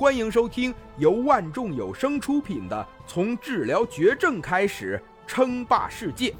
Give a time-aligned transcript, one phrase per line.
[0.00, 6.30] 欢迎收听由万众有声出品的《从治疗绝症开始称霸世界》，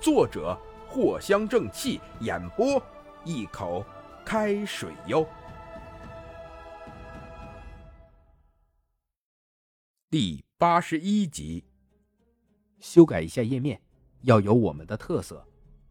[0.00, 2.82] 作者藿香正气，演播
[3.22, 3.84] 一口
[4.24, 5.28] 开水哟。
[10.08, 11.62] 第八十一集，
[12.80, 13.82] 修改一下页面，
[14.22, 15.46] 要有我们的特色，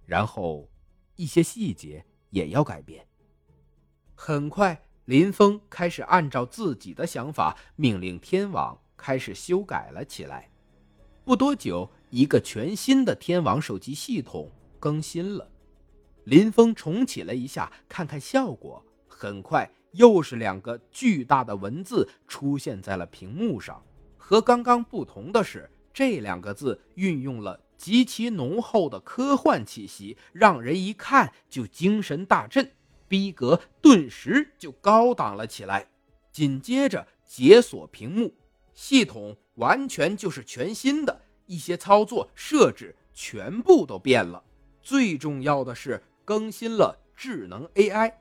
[0.07, 0.67] 然后
[1.15, 3.05] 一些细节也要改变。
[4.15, 4.83] 很快。
[5.05, 10.49] 林峰开始按照自己的想法命令天网开始修改了起来。
[11.25, 15.49] 不多久，一个全新的天网手机系统更新了。
[16.23, 18.85] 林峰重启了一下，看看效果。
[19.07, 23.83] 很快，又是两个巨大的文字出现在了屏幕上。
[24.17, 32.71] 和刚刚不同的是，这两个字运用了极其浓厚的科幻气息，让人一看就精神大振。
[33.13, 35.85] 逼格顿时就高档了起来。
[36.31, 38.33] 紧接着解锁屏幕，
[38.73, 44.43] 系统完全就是全新的，一些操作设置全部都变了。
[44.81, 48.13] 最重要的是更新了智能 AI，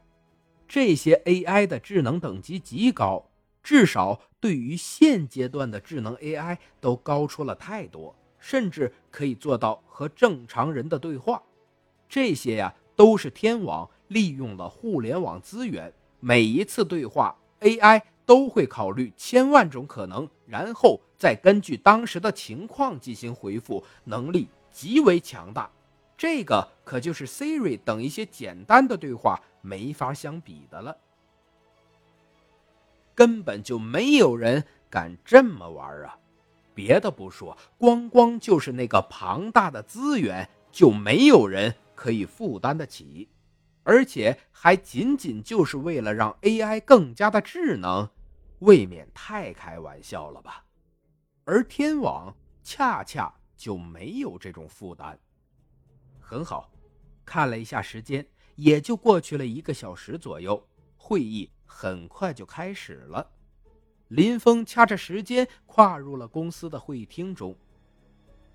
[0.68, 3.30] 这些 AI 的智能等级极高，
[3.62, 11.42] 至少对于现阶段的智能 AI 都高出了太多，甚至可以做到和正常人的对话。
[12.10, 13.88] 这些呀，都是天网。
[14.12, 25.70] 利用了互联网资源，每一次对话，AI 都会考虑千万种可能，然后再根据当时的情况进行回复，能力极为强大。
[26.16, 30.96] 这个可就是 Siri 等一些简单的对话没法相比的了。
[33.14, 36.16] 根本就没有人敢这么玩啊！
[36.74, 43.28] 别的不说，光光就是那个庞大的资源，就没有人可以负担得起。
[43.84, 48.08] 而且还仅仅就是为了让 AI 更加的智能，
[48.60, 50.64] 未免太开玩笑了吧？
[51.44, 55.18] 而天网恰恰就没有这种负担。
[56.20, 56.70] 很好，
[57.24, 58.24] 看了一下时间，
[58.54, 60.64] 也就过去了一个小时左右，
[60.96, 63.28] 会议很快就开始了。
[64.08, 67.56] 林峰掐着时间跨入了公司的会议厅中。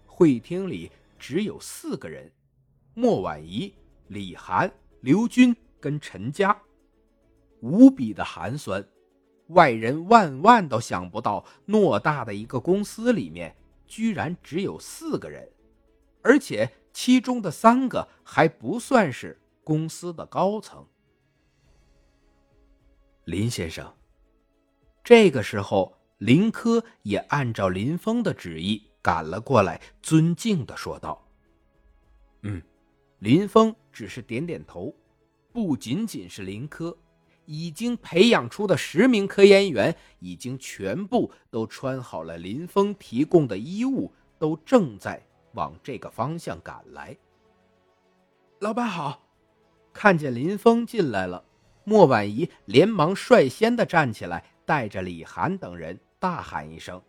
[0.05, 2.31] 会议厅里只有四个人：
[2.93, 3.73] 莫婉仪、
[4.07, 4.71] 李涵。
[5.01, 6.59] 刘军跟陈家，
[7.61, 8.85] 无比的寒酸，
[9.49, 13.55] 外人万万都想不到，偌大的一个公司里面，
[13.85, 15.49] 居然只有四个人，
[16.23, 20.85] 而且其中的三个还不算是公司的高层。
[23.25, 23.93] 林先生，
[25.03, 31.27] 这个时候，林科也按照林峰的旨意赶了过来，尊敬的说道
[32.41, 32.61] ：“嗯。”
[33.19, 34.93] 林峰只是点点头，
[35.51, 36.95] 不仅仅是林科，
[37.47, 45.19] 已经培养出的十名科研员已经全部都穿好了林峰提供的衣物，都正在
[45.53, 47.17] 往这个方向赶来。
[48.59, 49.19] 老板好，
[49.91, 51.43] 看见林峰进来了，
[51.83, 57.01] 莫婉仪连忙率先的站起来，带着李涵等人大喊一声：“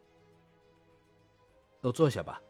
[1.82, 2.40] 都坐下吧。”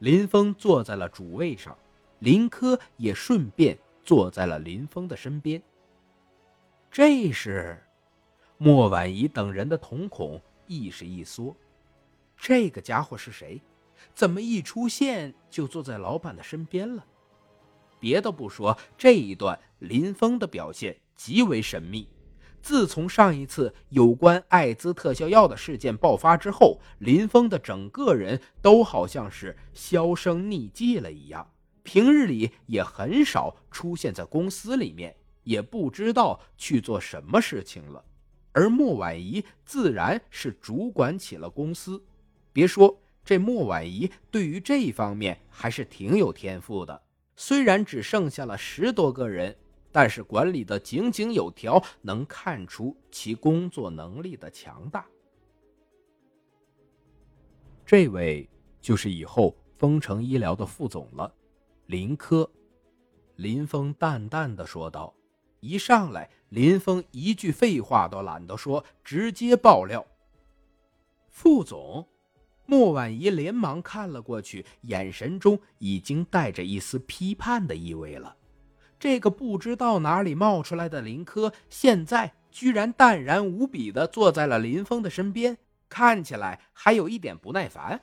[0.00, 1.74] 林峰坐在了主位上。
[2.20, 5.60] 林科也顺便坐在了林峰的身边。
[6.90, 7.76] 这时，
[8.56, 11.54] 莫婉仪等人的瞳孔亦是一缩，
[12.38, 13.60] 这个家伙是谁？
[14.14, 17.04] 怎么一出现就坐在老板的身边了？
[17.98, 22.08] 别的不说，这一段林峰的表现极为神秘。
[22.62, 31.48] 自从上一次有关艾滋特效药的事件爆发之后，林峰的整个人都好像是销声匿迹了一样。
[31.86, 35.14] 平日里也很少出现在公司里面，
[35.44, 38.04] 也不知道去做什么事情了。
[38.50, 42.02] 而莫婉仪自然是主管起了公司。
[42.52, 47.00] 别说这莫婉仪对于这一方面还是挺有天赋的，
[47.36, 49.56] 虽然只剩下了十多个人，
[49.92, 55.06] 但是管理的井井有条，能看出其工作能力的强大。
[57.84, 58.48] 这位
[58.80, 61.32] 就是以后丰城医疗的副总了。
[61.86, 62.50] 林科，
[63.36, 65.14] 林峰淡淡的说道
[65.60, 70.04] ：“一上来，林峰一句废话都懒得说，直接爆料。”
[71.30, 72.04] 副总，
[72.64, 78.34] 莫婉仪连忙看了过去，眼神中已经带着一丝批判的意味了。
[78.98, 85.56] 这个不知道哪里冒出来的林科，现在居然淡然无比的坐在了林峰的身边，
[85.88, 88.00] 看起来还有一点不耐烦。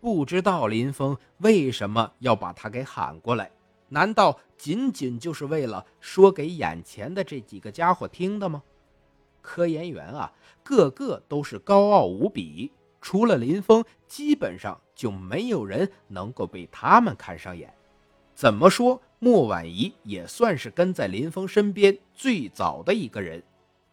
[0.00, 3.50] 不知道林峰为什么要把他给喊过来？
[3.88, 8.62] 难道仅仅就是为了说给眼前的这几个家伙听的吗？
[9.40, 17.72] 科研员啊，个个都是高傲无比，除了林峰，基本上就没有人能够被他们看上眼。
[18.34, 23.42] 怎么说，莫婉仪也算是跟在林峰身边最早的一个人，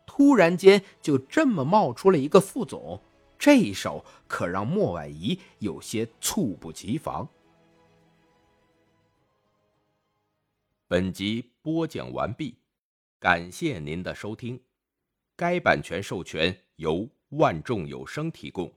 [0.06, 3.00] 突然间就这么冒出了一个副总，
[3.38, 7.28] 这一手可让莫婉仪有些猝不及防。
[10.88, 12.56] 本集播讲完毕，
[13.20, 14.62] 感谢您的收听。
[15.36, 18.72] 该版权授权由万众有声提供。